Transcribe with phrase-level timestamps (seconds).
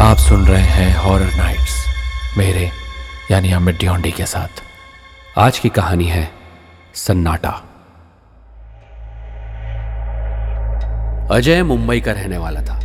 [0.00, 1.86] आप सुन रहे हैं हॉरर नाइट्स
[2.38, 2.70] मेरे,
[3.30, 4.62] यानी अमित ड्योंडी के साथ।
[5.38, 6.30] आज की कहानी है
[6.94, 7.50] सन्नाटा।
[11.30, 12.78] अजय मुंबई का रहने वाला था।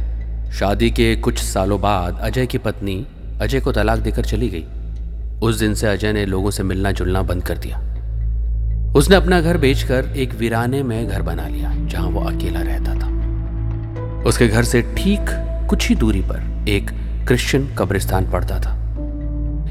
[0.52, 3.08] शादी के कुछ सालों बाद अजय की पत्नी
[3.42, 4.66] अजय को तलाक देकर चली गई।
[5.40, 7.78] उस दिन से अजय ने लोगों से मिलना जुलना बंद कर दिया।
[8.96, 13.08] उसने अपना घर बेचकर एक वीराने में घर बना लिया, जहाँ वो अकेला रहता था।
[14.24, 15.26] उसके घर से ठीक
[15.70, 18.72] कुछ ही दूरी पर एक क्रिश्चियन कब्रिस्तान पड़ता था।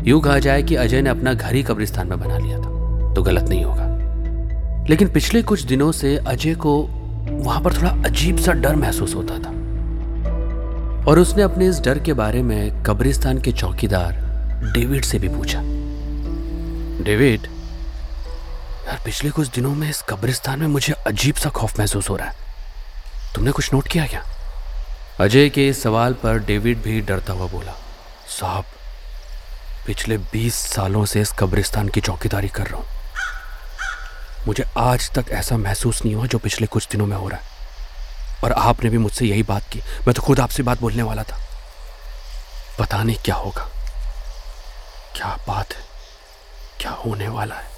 [0.07, 3.23] यूँ कहा जाए कि अजय ने अपना घर ही कब्रिस्तान में बना लिया था तो
[3.23, 6.81] गलत नहीं होगा। लेकिन पिछले कुछ दिनों से अजय को
[7.31, 9.51] वहाँ पर थोड़ा अजीब सा डर महसूस होता था।
[11.11, 14.21] और उसने अपने इस डर के बारे में कब्रिस्तान के चौकीदार
[14.75, 15.61] डेविड से भी पूछा।
[17.05, 17.47] डेविड,
[18.87, 22.29] यार पिछले कुछ दिनों में इस कब्रिस्तान में मुझे अजीब सा खौफ महसूस हो रहा
[22.29, 22.37] है।
[23.35, 24.23] तुमने कुछ नोट किया क्या?
[25.23, 27.73] अजय के इस सवाल पर डेविड भी डरता हुआ बोला,
[28.41, 28.65] साहब,
[29.87, 32.87] पिछले बीस सालों से इस कब्रिस्तान की चौकीदारी कर रहा हूँ।
[34.47, 37.47] मुझे आज तक ऐसा महसूस नहीं हुआ जो पिछले कुछ दिनों में हो रहा है।
[38.45, 41.41] और आपने भी मुझसे यही बात की। मैं तो खुद आपसे बात बोलने वाला था।
[42.79, 43.69] पता नहीं क्या होगा।
[45.17, 45.85] क्या बात है?
[46.81, 47.71] क्या होने वाला है?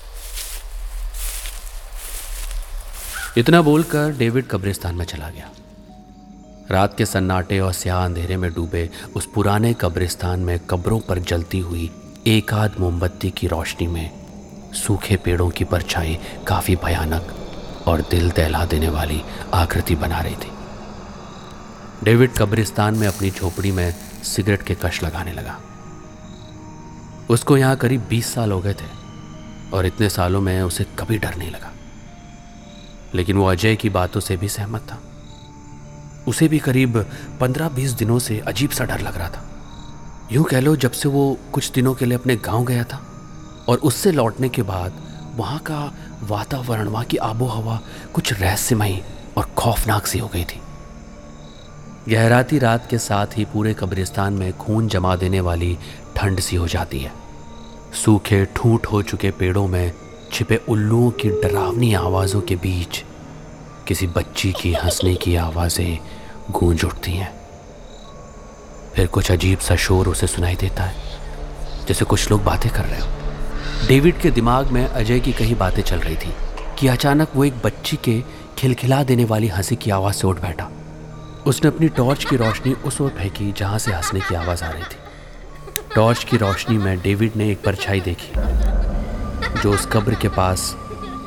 [3.36, 5.50] इतना बोलकर डेविड कब्रिस्तान में चला गया।
[6.70, 11.58] रात के सन्नाटे और स्याह अंधेरे में डूबे उस पुराने कब्रिस्तान में कब्रों पर जलती
[11.58, 11.90] हुई
[12.26, 14.10] एक आध मोमबत्ती की रोशनी में
[14.72, 17.34] सूखे पेड़ों की परछाई काफ़ी भयानक
[17.86, 19.22] और दिल दहला देने वाली
[19.54, 20.50] आकृति बना रही थी।
[22.04, 25.60] डेविड कब्रिस्तान में अपनी झोपड़ी में सिगरेट के कश लगाने लगा।
[27.30, 28.90] उसको यहाँ करीब बीस साल हो गए थे
[29.74, 31.72] और इतने सालों में उसे कभी डर नहीं लगा।
[33.14, 34.98] लेकिन वो अजय की बातों से भी सहमत था।
[36.28, 36.98] उसे भी करीब
[37.40, 39.44] पंद्रह बीस दिनों से अजीब सा डर लग रहा था।
[40.32, 43.00] यूँ कह लो जब से वो कुछ दिनों के लिए अपने गाँव गया था
[43.68, 44.92] और उससे लौटने के बाद
[45.36, 47.80] वहाँ का वातावरण, वहाँ की आबो हवा
[48.14, 49.02] कुछ रहस्यमयी
[49.36, 50.60] और खौफनाक सी हो गई थी।
[52.08, 55.76] गहराती रात के साथ ही पूरे कब्रिस्तान में खून जमा देने वाली
[56.16, 57.12] ठंड सी हो जाती है।
[58.04, 59.92] सूखे, ठूठ हो चुके पेड़ों में
[60.32, 63.02] छिपे उल्लुओं की डरावनी आवाज़ों के बीच
[63.88, 65.98] किसी बच्ची की हंसने की आवाज़ें
[66.50, 67.32] गूंज उठती हैं।
[68.94, 70.94] फिर कुछ अजीब सा शोर उसे सुनाई देता है,
[71.88, 75.82] जैसे कुछ लोग बातें कर रहे हो। डेविड के दिमाग में अजय की कई बातें
[75.82, 76.32] चल रही थी,
[76.78, 78.22] कि अचानक वो एक बच्ची के
[78.58, 80.70] खिलखिला देने वाली हँसी की आवाज़ से उठ बैठा।
[81.46, 84.82] उसने अपनी टॉर्च की रोशनी उस ओर फेंकी, जहाँ से हंसने की आवाज़ आ रही
[84.82, 84.96] थी।
[85.94, 88.32] टॉर्च की रोशनी में डेविड ने एक परछाई देखी,
[89.62, 90.76] जो उस कब्र के पास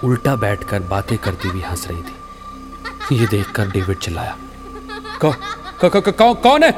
[0.03, 4.35] उल्टा बैठकर बातें करती हुई हंस रही थी। ये देखकर डेविड चिल्लाया
[5.19, 6.71] कौन है?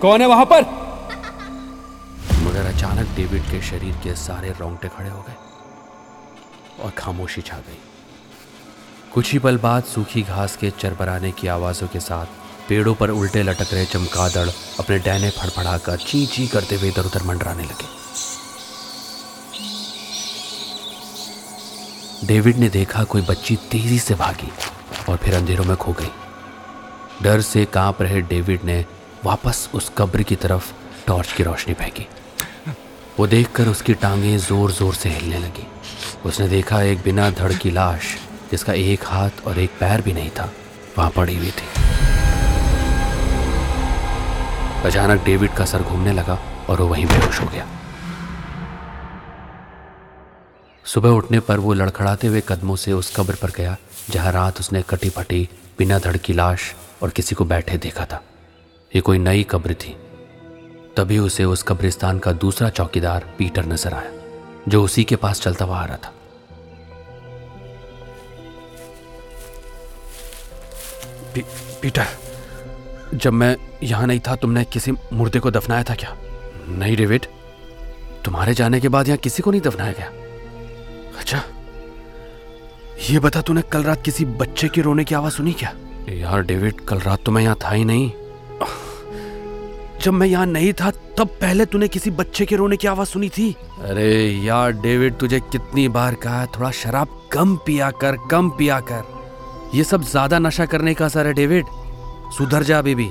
[0.00, 0.62] कौन है वहाँ पर?
[2.42, 5.34] मगर अचानक डेविड के शरीर के सारे रोंगटे खड़े हो गए
[6.84, 7.78] और खामोशी छा गई।
[9.14, 12.26] कुछ ही पल बाद सूखी घास के चरबराने की आवाजों के साथ
[12.68, 14.48] पेड़ों पर उल्टे लटक रहे चमकादड़
[14.80, 17.94] अपने डैने फड़फड़ाकर ची ची करते हुए इधर उधर मंडराने लगे।
[22.26, 24.52] डेविड ने देखा कोई बच्ची तेज़ी से भागी
[25.08, 26.10] और फिर अंधेरों में खो गई।
[27.22, 28.84] डर से काँप रहे डेविड ने
[29.24, 30.72] वापस उस कब्र की तरफ़
[31.06, 32.06] टॉर्च की रोशनी फेंकी।
[33.18, 35.66] वो देखकर उसकी टांगें ज़ोर ज़ोर से हिलने लगी।
[36.26, 38.16] उसने देखा एक बिना धड़ की लाश,
[38.50, 40.50] जिसका एक हाथ और एक पैर भी नहीं था,
[40.98, 41.66] वहाँ पड़ी हुई थी।
[44.84, 46.38] अचानक डेविड का सर घूमने लगा
[46.68, 47.66] और वो वहीं बेहोश हो गया।
[50.84, 53.76] सुबह उठने पर वो लड़खड़ाते हुए कदमों से उस कब्र पर गया,
[54.10, 55.48] जहाँ रात उसने कटी फटी
[55.78, 58.22] बिना धड़ की लाश और किसी को बैठे देखा था।
[58.92, 59.96] ये कोई नई कब्र थी।
[60.96, 64.12] तभी उसे उस कब्रिस्तान का दूसरा चौकीदार पीटर नज़र आया
[64.68, 66.12] जो उसी के पास चलता हुआ आ रहा था।
[71.34, 71.40] पी,
[71.82, 72.06] पीटर
[73.14, 76.16] जब मैं यहाँ नहीं था तुमने किसी मुर्दे को दफनाया था क्या?
[76.68, 77.26] नहीं डेविड।
[78.24, 80.06] तुम्हारे जाने के बाद यहाँ किसी को नहीं दफनाया गया।
[81.18, 81.42] अच्छा
[83.10, 85.74] ये बता तूने कल रात किसी बच्चे के रोने की आवाज़ सुनी क्या?
[86.08, 88.10] यार डेविड, कल रात तो मैं यहाँ था ही नहीं।
[90.02, 93.28] जब मैं यहाँ नहीं था, तब पहले तूने किसी बच्चे के रोने की आवाज़ सुनी
[93.28, 93.50] थी?
[93.80, 99.14] अरे यार डेविड, तुझे कितनी बार कहा थोड़ा शराब कम पिया कर, कम पिया कर।
[99.74, 101.66] ये सब ज़्यादा नशा करने का असर है डेविड।
[102.36, 103.10] सुधर जा बेबी।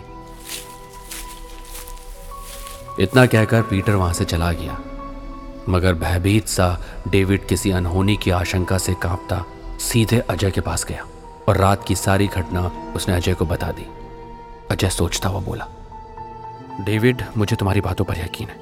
[2.99, 4.77] इतना कहकर पीटर वहाँ से चला गया।
[5.69, 6.69] मगर भयभीत सा
[7.07, 9.43] डेविड किसी अनहोनी की आशंका से कांपता
[9.81, 11.05] सीधे अजय के पास गया।
[11.47, 13.85] और रात की सारी घटना उसने अजय को बता दी।
[14.71, 15.67] अजय सोचता हुआ बोला,
[16.81, 18.57] डेविड, मुझे तुम्हारी बातों पर यकीन है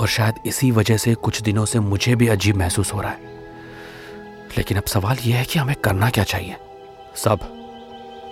[0.00, 3.18] और शायद इसी वजह से कुछ दिनों से मुझे भी अजीब महसूस हो रहा है।
[4.58, 6.56] लेकिन अब सवाल यह है कि हमें करना क्या चाहिए?
[7.14, 7.38] सब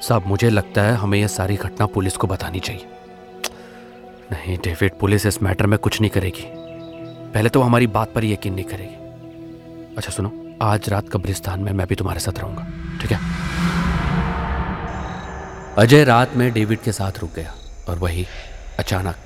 [0.02, 2.86] सब, मुझे लगता है हमें यह सारी घटना पुलिस को बतानी चाहिए।
[4.32, 6.44] नहीं, डेविड, पुलिस इस मैटर में कुछ नहीं करेगी।
[7.34, 8.94] पहले तो हमारी बात पर यकीन नहीं करेगी।
[9.96, 12.66] अच्छा सुनो, आज रात कब्रिस्तान में मैं भी तुम्हारे साथ रहूँगा,
[13.00, 13.18] ठीक है?
[15.78, 17.54] अजय रात में डेविड के साथ रुक गया
[17.88, 18.26] और वही
[18.78, 19.16] अचानक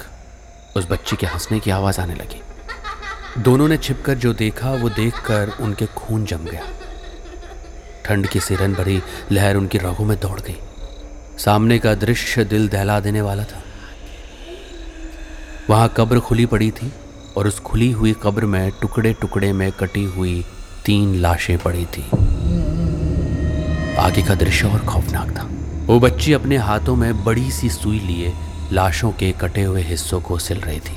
[0.77, 2.43] उस बच्ची के हंसने की आवाज़ आने लगी।
[3.43, 6.63] दोनों ने छिपकर जो देखा, वो देखकर उनके खून जम गया।
[8.05, 9.03] ठंड की सिरन भरी
[9.33, 10.57] लहर उनकी रगों में दौड़ गई।
[11.39, 13.63] सामने का दृश्य दिल दहला देने वाला था।
[15.71, 16.93] वहाँ कब्र खुली पड़ी थी
[17.37, 20.45] और उस खुली हुई कब्र में टुकड़े टुकड़े में कटी हुई
[20.87, 22.03] तीन लाशें पड़ी थी।
[23.97, 28.33] आगे का दृश्य और खौफनाक था। वो बच्ची अपने हाथों में बड़ी सी सुई लिए
[28.73, 30.97] लाशों के कटे हुए हिस्सों को सिल रही थी।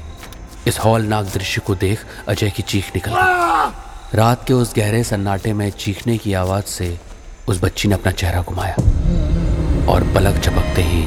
[0.67, 5.53] इस हौलनाक दृश्य को देख अजय की चीख निकल गई। रात के उस गहरे सन्नाटे
[5.53, 6.99] में चीखने की आवाज़ से
[7.47, 8.75] उस बच्ची ने अपना चेहरा घुमाया
[9.91, 11.01] और पलक चपकते ही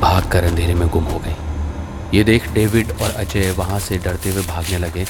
[0.00, 1.36] भाग कर अंधेरे में गुम हो गई।
[2.18, 5.06] ये देख डेविड और अजय वहाँ से डरते हुए भागने लगे।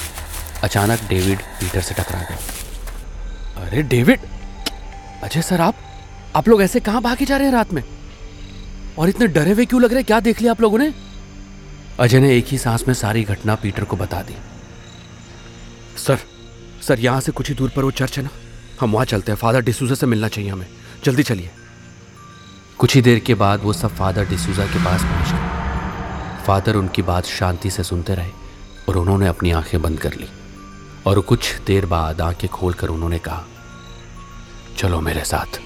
[0.63, 2.37] अचानक डेविड पीटर से टकरा गए।
[3.65, 4.19] अरे डेविड!
[5.23, 5.75] अजय सर, आप
[6.35, 7.83] आप लोग ऐसे कहाँ भागे जा रहे हैं रात में?
[8.97, 10.93] और इतने डरे हुए क्यों लग रहे क्या देख लिया आप लोगों ने?
[11.99, 14.35] अजय ने एक ही सांस में सारी घटना पीटर को बता दी।
[15.97, 16.19] सर
[16.81, 18.29] सर, यहाँ से कुछ ही दूर पर वो चर्च है ना?
[18.81, 20.67] हम वहाँ चलते हैं। फादर डिसूजा से मिलना चाहिए हमें।
[21.05, 21.49] जल्दी चलिए।
[22.77, 27.01] कुछ ही देर के बाद वो सब फादर डिसूजा के पास पहुँच गए। फादर उनकी
[27.01, 28.31] बात शांति से सुनते रहे
[28.89, 30.27] और उन्होंने अपनी आँखें बंद कर ली
[31.05, 33.43] और कुछ देर बाद आँखें खोलकर उन्होंने कहा,
[34.77, 35.59] चलो मेरे साथ।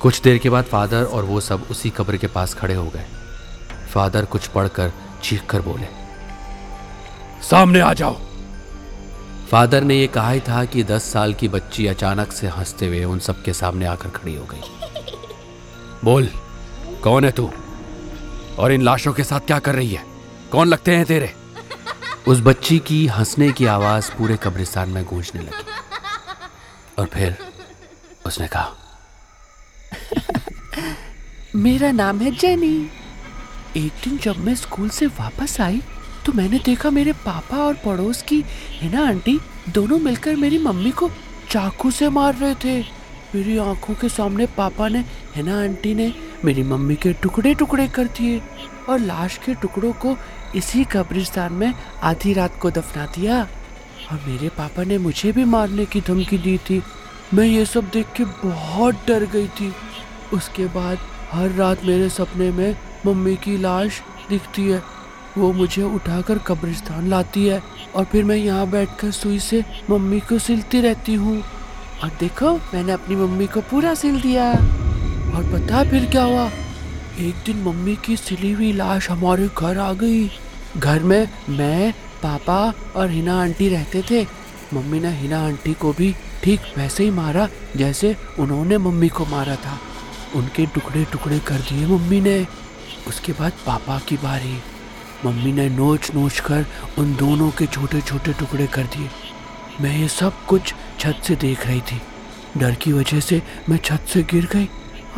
[0.00, 3.04] कुछ देर के बाद फादर और वो सब उसी कब्र के पास खड़े हो गए।
[3.94, 4.92] फादर कुछ पढ़कर
[5.22, 5.86] चीख कर बोले
[7.42, 8.16] सामने आ जाओ।
[9.50, 13.04] फादर ने यह कहा ही था कि दस साल की बच्ची अचानक से हँसते हुए
[13.04, 14.60] उन सबके सामने आकर खड़ी हो गई।
[16.04, 16.26] बोल
[17.04, 17.50] कौन है तू?
[18.58, 20.04] और इन लाशों के साथ क्या कर रही है?
[20.52, 21.34] कौन लगते हैं तेरे?
[22.28, 25.64] उस बच्ची की हंसने की आवाज़ पूरे कब्रिस्तान में गूंजने लगी।
[26.98, 27.36] और फिर
[28.26, 28.74] उसने कहा
[31.60, 32.74] मेरा नाम है जेनी।
[33.76, 35.80] एक दिन जब मैं स्कूल से वापस आई
[36.26, 38.40] तो मैंने देखा मेरे पापा और पड़ोस की,
[38.72, 39.38] है ना आंटी?
[39.68, 41.10] दोनों मिलकर मेरी मम्मी को
[41.50, 42.80] चाकू से मार रहे थे।
[43.34, 45.04] मेरी आँखों के सामने पापा ने,
[45.34, 46.12] है ना आंटी ने,
[46.44, 48.40] मेरी मम्मी के टुकड़े टुकड़े कर दिए
[48.88, 50.16] और लाश के टुकड़ों को
[50.56, 51.72] इसी कब्रिस्तान में
[52.02, 53.42] आधी रात को दफना दिया।
[54.12, 56.82] और मेरे पापा ने मुझे भी मारने की धमकी दी थी।
[57.34, 59.72] मैं ये सब देख के बहुत डर गई थी।
[60.32, 60.98] उसके बाद
[61.32, 64.82] हर रात मेरे सपने में मम्मी की लाश दिखती है।
[65.38, 67.62] वो मुझे उठाकर कब्रिस्तान लाती है
[67.94, 71.42] और फिर मैं यहाँ बैठकर सुई से मम्मी को सिलती रहती हूँ।
[72.02, 76.50] और देखो, मैंने अपनी मम्मी को पूरा सिल दिया और पता फिर क्या हुआ?
[77.18, 80.30] एक दिन मम्मी की सिली हुई लाश हमारे घर आ गई।
[80.76, 81.92] घर में मैं,
[82.22, 84.26] पापा और हिना आंटी रहते थे।
[84.74, 89.56] मम्मी ने हिना आंटी को भी ठीक वैसे ही मारा, जैसे उन्होंने मम्मी को मारा
[89.56, 89.78] था।
[90.34, 92.46] उनके टुकड़े टुकड़े कर दिए मम्मी ने।
[93.08, 94.58] उसके बाद पापा की बारी।
[95.26, 96.66] मम्मी ने नोच नोच कर
[96.98, 99.08] उन दोनों के छोटे छोटे टुकड़े कर दिए।
[99.80, 102.00] मैं ये सब कुछ छत से देख रही थी।
[102.56, 104.68] डर की वजह से मैं छत से गिर गई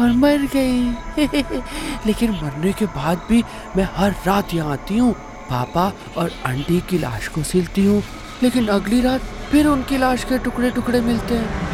[0.00, 0.90] और मर गई।
[2.06, 3.44] लेकिन मरने के बाद भी
[3.76, 5.12] मैं हर रात यहाँ आती हूँ।
[5.50, 8.02] पापा और आंटी की लाश को सिलती हूँ।
[8.42, 11.71] लेकिन अगली रात फिर उनकी लाश के टुकड़े टुकड़े मिलते हैं।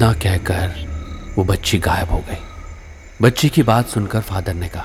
[0.00, 2.36] इतना कहकर वो बच्ची गायब हो गई।
[3.22, 4.84] बच्ची की बात सुनकर फादर ने कहा,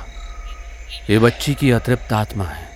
[1.09, 2.67] ये बच्ची की अतृप्त आत्मा है।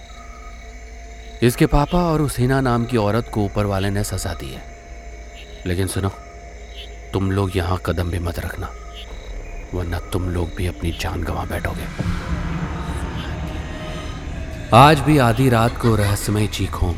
[1.43, 4.61] इसके पापा और उस हिना नाम की औरत को ऊपर वाले ने सजा दी है।
[5.65, 6.09] लेकिन सुनो,
[7.13, 8.69] तुम लोग यहाँ कदम भी मत रखना,
[9.73, 11.87] वरना तुम लोग भी अपनी जान गंवा बैठोगे।
[14.73, 16.93] आज भी आधी रात को रहस्यमय चीखों,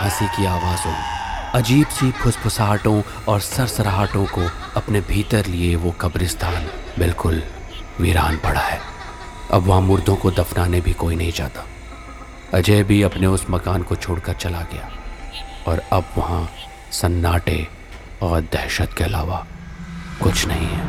[0.00, 1.19] हँसी की आवाजों
[1.54, 4.42] अजीब सी फुसफुसाहटों और सरसराहटों को
[4.76, 6.66] अपने भीतर लिए वो कब्रिस्तान
[6.98, 7.42] बिल्कुल
[8.00, 8.78] वीरान पड़ा है।
[9.52, 11.64] अब वहाँ मुर्दों को दफनाने भी कोई नहीं जाता
[12.54, 14.90] अजय भी अपने उस मकान को छोड़कर चला गया
[15.66, 16.48] और अब वहाँ
[16.92, 17.66] सन्नाटे
[18.22, 19.46] और दहशत के अलावा
[20.22, 20.88] कुछ नहीं है।